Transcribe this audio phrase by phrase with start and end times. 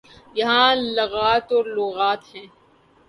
[0.39, 2.43] یہاں لغات اور لغات ہے۔